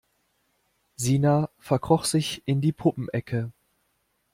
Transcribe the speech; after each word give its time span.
Sina 0.95 1.51
verkroch 1.59 2.05
sich 2.05 2.41
in 2.47 2.59
die 2.59 2.71
Puppenecke. 2.73 3.51